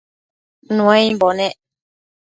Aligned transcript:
Nuaimbo 0.75 1.27
nec 1.37 1.55